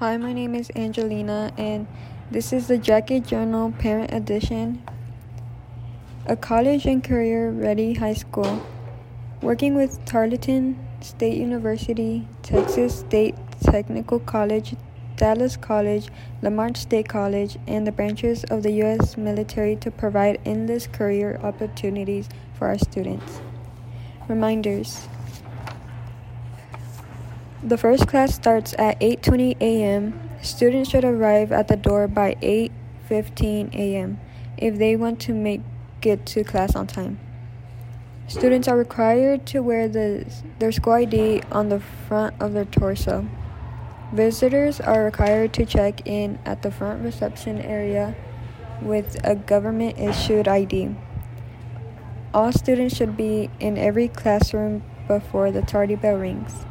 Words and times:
Hi, 0.00 0.16
my 0.16 0.32
name 0.32 0.56
is 0.56 0.72
Angelina, 0.74 1.52
and 1.56 1.86
this 2.28 2.52
is 2.52 2.66
the 2.66 2.78
Jacket 2.78 3.24
Journal 3.24 3.70
Parent 3.70 4.12
Edition. 4.12 4.82
A 6.26 6.34
college 6.34 6.84
and 6.84 7.02
career 7.02 7.50
ready 7.50 7.94
high 7.94 8.14
school. 8.14 8.60
Working 9.40 9.76
with 9.76 10.04
Tarleton 10.04 10.84
State 11.00 11.38
University, 11.38 12.26
Texas 12.42 12.98
State 12.98 13.36
Technical 13.62 14.18
College, 14.18 14.74
Dallas 15.14 15.56
College, 15.56 16.08
Lamar 16.42 16.74
State 16.74 17.08
College, 17.08 17.56
and 17.68 17.86
the 17.86 17.92
branches 17.92 18.42
of 18.50 18.64
the 18.64 18.72
U.S. 18.82 19.16
military 19.16 19.76
to 19.76 19.92
provide 19.92 20.40
endless 20.44 20.88
career 20.88 21.38
opportunities 21.40 22.28
for 22.54 22.66
our 22.66 22.78
students. 22.78 23.40
Reminders 24.26 25.06
The 27.66 27.78
first 27.78 28.06
class 28.06 28.34
starts 28.34 28.74
at 28.78 29.00
8:20 29.00 29.56
a.m. 29.58 30.20
Students 30.42 30.90
should 30.90 31.02
arrive 31.02 31.50
at 31.50 31.68
the 31.68 31.76
door 31.76 32.06
by 32.06 32.36
8:15 32.42 33.72
a.m. 33.72 34.20
if 34.58 34.76
they 34.76 34.96
want 34.96 35.18
to 35.20 35.32
make 35.32 35.62
it 36.02 36.26
to 36.26 36.44
class 36.44 36.76
on 36.76 36.86
time. 36.86 37.18
Students 38.28 38.68
are 38.68 38.76
required 38.76 39.46
to 39.46 39.60
wear 39.60 39.88
the, 39.88 40.26
their 40.58 40.72
school 40.72 40.92
ID 40.92 41.40
on 41.50 41.70
the 41.70 41.80
front 41.80 42.34
of 42.38 42.52
their 42.52 42.66
torso. 42.66 43.26
Visitors 44.12 44.78
are 44.78 45.02
required 45.02 45.54
to 45.54 45.64
check 45.64 46.06
in 46.06 46.38
at 46.44 46.60
the 46.60 46.70
front 46.70 47.02
reception 47.02 47.62
area 47.62 48.14
with 48.82 49.16
a 49.24 49.34
government 49.34 49.98
issued 49.98 50.48
ID. 50.48 50.94
All 52.34 52.52
students 52.52 52.94
should 52.94 53.16
be 53.16 53.48
in 53.58 53.78
every 53.78 54.08
classroom 54.08 54.82
before 55.08 55.50
the 55.50 55.62
tardy 55.62 55.94
bell 55.94 56.16
rings. 56.18 56.66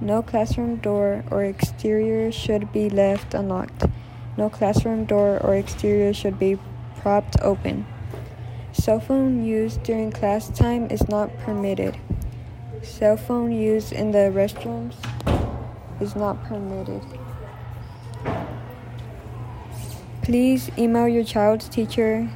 No 0.00 0.22
classroom 0.22 0.76
door 0.76 1.24
or 1.28 1.42
exterior 1.42 2.30
should 2.30 2.72
be 2.72 2.88
left 2.88 3.34
unlocked. 3.34 3.84
No 4.36 4.48
classroom 4.48 5.06
door 5.06 5.40
or 5.42 5.56
exterior 5.56 6.14
should 6.14 6.38
be 6.38 6.56
propped 7.00 7.36
open. 7.42 7.84
Cell 8.72 9.00
phone 9.00 9.44
use 9.44 9.76
during 9.78 10.12
class 10.12 10.50
time 10.50 10.86
is 10.88 11.08
not 11.08 11.36
permitted. 11.38 11.98
Cell 12.82 13.16
phone 13.16 13.50
use 13.50 13.90
in 13.90 14.12
the 14.12 14.30
restrooms 14.30 14.94
is 16.00 16.14
not 16.14 16.44
permitted. 16.44 17.02
Please 20.22 20.70
email 20.78 21.08
your 21.08 21.24
child's 21.24 21.68
teacher 21.68 22.30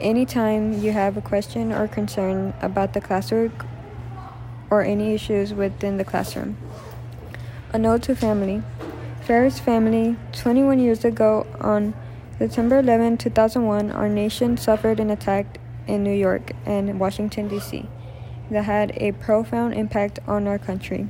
anytime 0.00 0.80
you 0.80 0.92
have 0.92 1.16
a 1.16 1.20
question 1.20 1.72
or 1.72 1.88
concern 1.88 2.54
about 2.62 2.92
the 2.92 3.00
classwork 3.00 3.66
or 4.70 4.84
any 4.84 5.14
issues 5.14 5.52
within 5.52 5.96
the 5.96 6.04
classroom. 6.04 6.56
A 7.70 7.78
note 7.78 8.04
to 8.04 8.16
family. 8.16 8.62
Ferris 9.20 9.58
family, 9.58 10.16
21 10.32 10.78
years 10.78 11.04
ago 11.04 11.46
on 11.60 11.92
September 12.38 12.78
11, 12.78 13.18
2001, 13.18 13.90
our 13.90 14.08
nation 14.08 14.56
suffered 14.56 14.98
an 14.98 15.10
attack 15.10 15.60
in 15.86 16.02
New 16.02 16.14
York 16.14 16.52
and 16.64 16.98
Washington, 16.98 17.46
D.C. 17.46 17.86
that 18.50 18.64
had 18.64 18.92
a 18.96 19.12
profound 19.12 19.74
impact 19.74 20.18
on 20.26 20.46
our 20.46 20.58
country. 20.58 21.08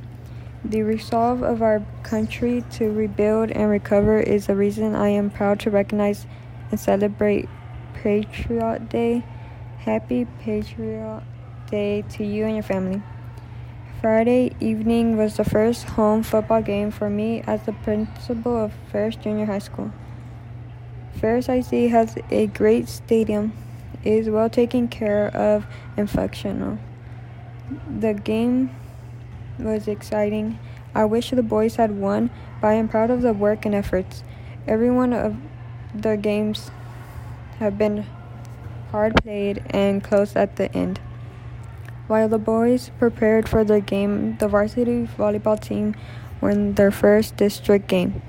The 0.65 0.81
resolve 0.81 1.43
of 1.43 1.61
our 1.61 1.81
country 2.03 2.65
to 2.71 2.91
rebuild 2.91 3.51
and 3.51 3.69
recover 3.69 4.19
is 4.19 4.47
the 4.47 4.55
reason 4.55 4.95
I 4.95 5.07
am 5.09 5.29
proud 5.29 5.61
to 5.61 5.69
recognize 5.69 6.27
and 6.71 6.79
celebrate 6.79 7.47
Patriot 7.93 8.89
Day. 8.89 9.23
Happy 9.77 10.27
Patriot 10.41 11.23
Day 11.71 12.01
to 12.09 12.25
you 12.25 12.43
and 12.43 12.55
your 12.55 12.63
family. 12.63 13.01
Friday 14.01 14.55
evening 14.61 15.17
was 15.17 15.35
the 15.35 15.43
first 15.43 15.83
home 15.83 16.23
football 16.23 16.61
game 16.61 16.89
for 16.89 17.09
me 17.09 17.43
as 17.45 17.63
the 17.63 17.73
principal 17.73 18.55
of 18.55 18.71
Ferris 18.89 19.17
Junior 19.17 19.45
High 19.45 19.59
School. 19.59 19.91
Ferris 21.19 21.49
ISD 21.49 21.91
has 21.91 22.17
a 22.31 22.47
great 22.47 22.87
stadium, 22.87 23.51
is 24.05 24.29
well 24.29 24.49
taken 24.49 24.87
care 24.87 25.27
of, 25.35 25.65
and 25.97 26.09
functional. 26.09 26.77
The 27.99 28.13
game 28.13 28.73
was 29.57 29.89
exciting. 29.89 30.57
I 30.95 31.03
wish 31.03 31.31
the 31.31 31.43
boys 31.43 31.75
had 31.75 31.91
won, 31.91 32.29
but 32.61 32.67
I 32.67 32.73
am 32.75 32.87
proud 32.87 33.09
of 33.09 33.21
the 33.21 33.33
work 33.33 33.65
and 33.65 33.75
efforts. 33.75 34.23
Every 34.65 34.89
one 34.89 35.11
of 35.11 35.35
the 35.93 36.15
games 36.15 36.71
have 37.59 37.77
been 37.77 38.05
hard 38.91 39.13
played 39.21 39.61
and 39.71 40.01
close 40.01 40.37
at 40.37 40.55
the 40.55 40.73
end. 40.73 41.01
While 42.09 42.27
the 42.27 42.39
boys 42.39 42.89
prepared 42.97 43.47
for 43.47 43.63
their 43.63 43.81
game, 43.81 44.35
the 44.39 44.47
varsity 44.47 45.07
volleyball 45.15 45.61
team 45.61 45.93
won 46.41 46.73
their 46.73 46.89
first 46.89 47.37
district 47.37 47.87
game. 47.87 48.23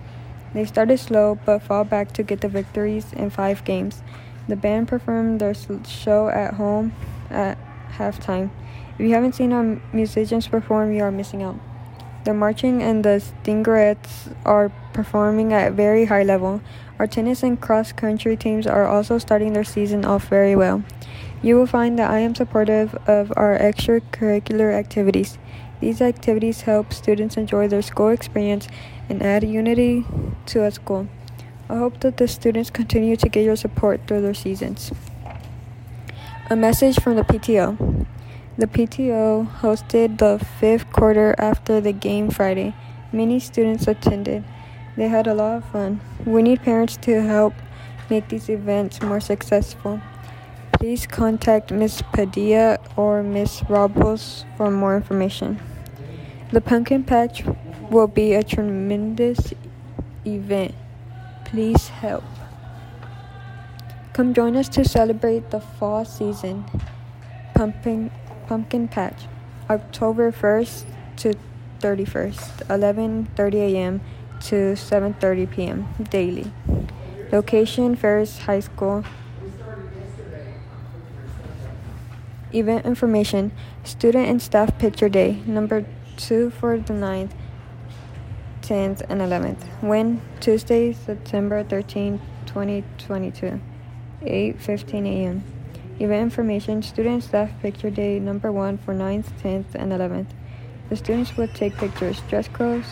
They 0.53 0.67
started 0.67 0.99
slow 1.01 1.39
but 1.47 1.63
fought 1.63 1.89
back 1.89 2.13
to 2.13 2.23
get 2.23 2.43
the 2.43 2.49
victories 2.49 3.11
in 3.15 3.31
five 3.31 3.65
games. 3.65 4.03
The 4.49 4.57
band 4.57 4.89
performed 4.89 5.41
their 5.41 5.55
show 5.55 6.29
at 6.29 6.61
home 6.61 6.93
at 7.31 7.57
halftime. 7.97 8.51
If 8.99 9.07
you 9.07 9.15
haven't 9.15 9.35
seen 9.35 9.51
our 9.51 9.81
musicians 9.95 10.47
perform, 10.47 10.93
you 10.93 11.03
are 11.03 11.11
missing 11.11 11.43
out. 11.43 11.57
The 12.25 12.35
marching 12.35 12.83
and 12.83 13.03
the 13.03 13.17
Stingerettes 13.17 14.37
are 14.45 14.71
performing 14.93 15.55
at 15.55 15.69
a 15.69 15.75
very 15.75 16.05
high 16.05 16.25
level. 16.25 16.61
Our 16.99 17.07
tennis 17.07 17.43
and 17.43 17.59
cross 17.59 17.93
country 17.93 18.37
teams 18.37 18.67
are 18.67 18.87
also 18.87 19.17
starting 19.17 19.55
their 19.55 19.65
season 19.65 20.05
off 20.05 20.29
very 20.29 20.55
well. 20.55 20.85
You 21.43 21.57
will 21.57 21.67
find 21.67 21.99
that 21.99 22.11
I 22.11 22.19
am 22.19 22.35
supportive 22.35 22.95
of 23.07 23.33
our 23.35 23.59
extracurricular 23.59 24.75
activities. 24.75 25.39
These 25.81 26.03
activities 26.03 26.63
help 26.63 26.93
students 26.93 27.39
enjoy 27.39 27.67
their 27.67 27.81
school 27.81 28.09
experience 28.11 28.69
and 29.09 29.23
add 29.23 29.45
unity 29.45 30.05
to 30.47 30.65
a 30.65 30.71
school. 30.71 31.09
I 31.71 31.77
hope 31.77 32.01
that 32.01 32.19
the 32.19 32.29
students 32.29 32.69
continue 32.69 33.17
to 33.17 33.29
get 33.29 33.45
your 33.45 33.57
support 33.57 34.03
through 34.07 34.21
their 34.21 34.35
seasons. 34.35 34.93
A 36.51 36.57
message 36.57 37.01
from 37.01 37.17
the 37.17 37.23
PTO. 37.23 38.07
The 38.59 38.67
PTO 38.67 39.49
hosted 39.61 40.19
the 40.19 40.45
fifth 40.59 40.93
quarter 40.93 41.35
after 41.39 41.81
the 41.81 41.93
game 41.93 42.29
Friday. 42.29 42.75
Many 43.13 43.41
students 43.41 43.89
attended. 43.89 44.45
They 44.97 45.09
had 45.09 45.27
a 45.27 45.33
lot 45.33 45.57
of 45.57 45.65
fun. 45.65 46.03
We 46.27 46.43
need 46.43 46.63
parents 46.63 46.99
to 46.99 47.23
help 47.23 47.55
make 48.11 48.29
these 48.29 48.51
events 48.51 49.01
more 49.01 49.21
successful. 49.21 50.03
Please 50.81 51.07
contact 51.07 51.71
Ms. 51.71 52.01
Padilla 52.11 52.79
or 52.97 53.23
Ms. 53.23 53.65
Robles 53.69 54.47
for 54.57 54.71
more 54.71 54.97
information. 54.97 55.61
The 56.53 56.63
pumpkin 56.63 57.05
patch 57.05 57.45
will 57.91 58.07
be 58.07 58.33
a 58.33 58.43
tremendous 58.43 59.53
event. 60.25 60.75
Please 61.45 61.89
help. 61.89 62.25
Come 64.15 64.33
join 64.33 64.57
us 64.57 64.71
to 64.71 64.89
celebrate 64.89 65.51
the 65.51 65.61
fall 65.61 66.07
season. 66.07 66.65
Pumpkin 67.55 68.11
Pumpkin 68.47 68.89
Patch, 68.89 69.29
October 69.69 70.33
1st 70.33 70.87
to 71.19 71.35
31st, 71.81 72.65
11:30 72.69 73.55
a.m. 73.69 74.01
to 74.49 74.73
7:30 74.73 75.51
p.m. 75.51 75.89
daily. 76.09 76.51
Location 77.31 77.97
Ferris 77.97 78.39
High 78.49 78.61
School. 78.61 79.05
Event 82.53 82.85
information 82.85 83.53
Student 83.85 84.29
and 84.29 84.43
Staff 84.43 84.77
Picture 84.79 85.09
Day, 85.09 85.41
number 85.47 85.87
2 86.17 86.51
for 86.51 86.79
the 86.79 86.93
9th, 86.93 87.31
10th, 88.63 89.03
and 89.09 89.21
11th. 89.21 89.63
When? 89.81 90.21
Tuesday, 90.41 90.93
September 90.93 91.63
13, 91.63 92.21
2022, 92.47 93.61
8:15 94.23 95.07
a.m. 95.07 95.45
Event 96.01 96.23
information 96.23 96.83
Student 96.83 97.15
and 97.15 97.25
Staff 97.25 97.51
Picture 97.63 97.91
Day 97.91 98.19
number 98.19 98.51
1 98.51 98.79
for 98.79 98.95
9th, 98.95 99.27
10th, 99.43 99.75
and 99.75 99.93
11th. 99.93 100.29
The 100.89 100.97
students 100.97 101.37
will 101.37 101.49
take 101.49 101.77
pictures. 101.77 102.21
Dress 102.29 102.49
codes. 102.49 102.89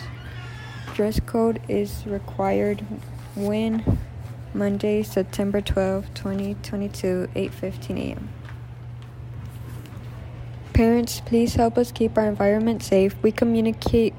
Dress 0.93 1.19
code 1.19 1.61
is 1.67 2.05
required 2.05 2.85
when 3.35 3.99
Monday, 4.53 5.03
September 5.03 5.61
12, 5.61 6.13
2022, 6.15 7.29
8:15 7.35 7.97
a.m. 7.97 8.29
Parents, 10.73 11.21
please 11.21 11.55
help 11.55 11.77
us 11.77 11.91
keep 11.91 12.17
our 12.17 12.25
environment 12.25 12.81
safe. 12.81 13.15
We 13.21 13.31
communicate 13.31 14.15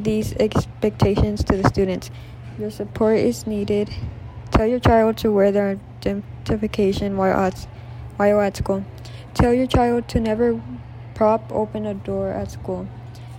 these 0.00 0.32
expectations 0.34 1.44
to 1.44 1.56
the 1.56 1.68
students. 1.68 2.10
Your 2.58 2.70
support 2.70 3.18
is 3.18 3.46
needed. 3.46 3.90
Tell 4.50 4.66
your 4.66 4.80
child 4.80 5.16
to 5.18 5.30
wear 5.30 5.52
their 5.52 5.78
identification 6.00 7.16
while 7.16 7.38
at 7.38 7.68
while 8.16 8.40
at 8.40 8.56
school. 8.56 8.84
Tell 9.34 9.54
your 9.54 9.66
child 9.66 10.08
to 10.08 10.20
never 10.20 10.60
prop 11.14 11.52
open 11.52 11.86
a 11.86 11.94
door 11.94 12.30
at 12.30 12.50
school. 12.50 12.88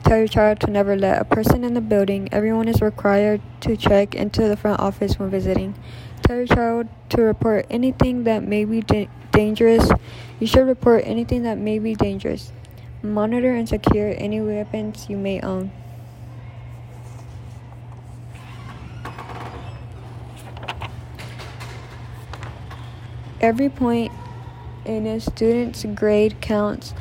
Tell 0.03 0.17
your 0.17 0.27
child 0.27 0.59
to 0.59 0.69
never 0.69 0.97
let 0.97 1.21
a 1.21 1.25
person 1.25 1.63
in 1.63 1.75
the 1.75 1.81
building. 1.81 2.27
Everyone 2.31 2.67
is 2.67 2.81
required 2.81 3.41
to 3.61 3.77
check 3.77 4.13
into 4.13 4.49
the 4.49 4.57
front 4.57 4.81
office 4.81 5.17
when 5.17 5.29
visiting. 5.29 5.75
Tell 6.23 6.35
your 6.35 6.45
child 6.45 6.87
to 7.09 7.21
report 7.21 7.65
anything 7.69 8.25
that 8.25 8.43
may 8.43 8.65
be 8.65 8.81
da- 8.81 9.09
dangerous. 9.31 9.89
You 10.41 10.47
should 10.47 10.67
report 10.67 11.03
anything 11.05 11.43
that 11.43 11.57
may 11.57 11.79
be 11.79 11.95
dangerous. 11.95 12.51
Monitor 13.01 13.55
and 13.55 13.67
secure 13.67 14.13
any 14.17 14.41
weapons 14.41 15.09
you 15.09 15.15
may 15.15 15.39
own. 15.39 15.71
Every 23.39 23.69
point 23.69 24.11
in 24.85 25.07
a 25.07 25.19
student's 25.21 25.85
grade 25.95 26.41
counts 26.41 26.93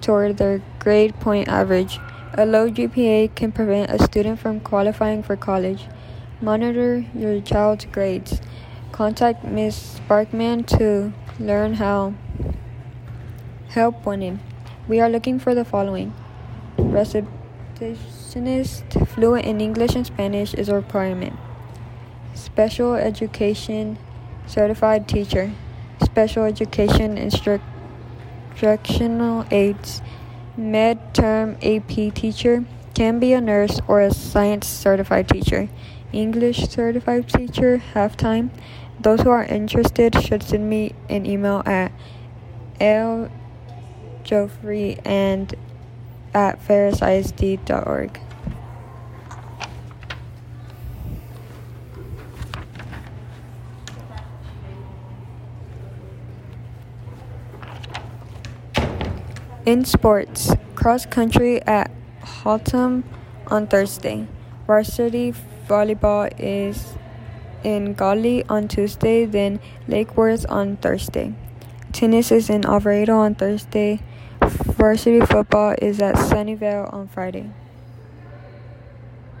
toward 0.00 0.36
their 0.36 0.62
grade 0.78 1.14
point 1.20 1.48
average. 1.48 1.98
A 2.34 2.46
low 2.46 2.70
GPA 2.70 3.34
can 3.34 3.50
prevent 3.50 3.90
a 3.90 3.98
student 4.04 4.38
from 4.38 4.60
qualifying 4.60 5.20
for 5.20 5.34
college. 5.34 5.88
Monitor 6.40 7.04
your 7.12 7.40
child's 7.40 7.86
grades. 7.86 8.40
Contact 8.92 9.44
Ms. 9.44 9.98
Sparkman 9.98 10.64
to 10.78 11.12
learn 11.40 11.74
how 11.74 12.14
help 13.70 14.06
wanted. 14.06 14.38
We 14.86 15.00
are 15.00 15.10
looking 15.10 15.40
for 15.40 15.56
the 15.56 15.64
following. 15.64 16.14
Receptionist 16.78 18.84
fluent 19.08 19.44
in 19.44 19.60
English 19.60 19.96
and 19.96 20.06
Spanish 20.06 20.54
is 20.54 20.68
a 20.68 20.76
requirement. 20.76 21.34
Special 22.34 22.94
education 22.94 23.98
certified 24.46 25.08
teacher. 25.08 25.50
Special 26.04 26.44
education 26.44 27.18
instructional 27.18 27.64
aides, 29.50 30.00
med-term 30.60 31.56
AP 31.62 32.14
teacher, 32.14 32.64
can 32.94 33.18
be 33.18 33.32
a 33.32 33.40
nurse 33.40 33.80
or 33.88 34.00
a 34.00 34.12
science 34.12 34.66
certified 34.66 35.28
teacher, 35.28 35.68
English 36.12 36.68
certified 36.68 37.28
teacher, 37.28 37.78
half-time. 37.78 38.50
Those 39.00 39.22
who 39.22 39.30
are 39.30 39.44
interested 39.44 40.14
should 40.22 40.42
send 40.42 40.68
me 40.68 40.94
an 41.08 41.24
email 41.24 41.62
at 41.64 41.90
l. 42.78 43.30
ljoffrey 44.24 45.00
and 45.04 45.54
at 46.34 46.60
ferrisisd.org. 46.62 48.20
In 59.70 59.84
sports, 59.84 60.50
cross 60.74 61.06
country 61.06 61.62
at 61.62 61.92
Haltom 62.42 63.04
on 63.46 63.68
Thursday. 63.68 64.26
Varsity 64.66 65.32
volleyball 65.68 66.26
is 66.40 66.94
in 67.62 67.94
Godley 67.94 68.42
on 68.48 68.66
Tuesday, 68.66 69.26
then 69.26 69.60
Lake 69.86 70.16
Worth 70.16 70.44
on 70.50 70.76
Thursday. 70.78 71.34
Tennis 71.92 72.32
is 72.32 72.50
in 72.50 72.66
Alvarado 72.66 73.14
on 73.18 73.36
Thursday. 73.36 74.00
Varsity 74.42 75.20
football 75.20 75.76
is 75.80 76.02
at 76.02 76.16
Sunnyvale 76.16 76.92
on 76.92 77.06
Friday. 77.06 77.52